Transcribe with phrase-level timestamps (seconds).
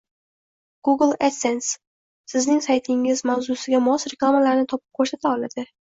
[0.87, 1.77] Google adsense
[2.33, 5.67] Sizning saytingiz mavzusiga mos reklamalarni topib ko’rsata oladi